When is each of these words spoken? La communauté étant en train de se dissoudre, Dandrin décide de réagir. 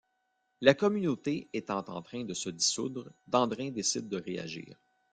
La 0.61 0.73
communauté 0.73 1.47
étant 1.53 1.85
en 1.87 2.01
train 2.01 2.23
de 2.25 2.33
se 2.33 2.49
dissoudre, 2.49 3.11
Dandrin 3.27 3.69
décide 3.69 4.09
de 4.09 4.17
réagir. 4.17 4.79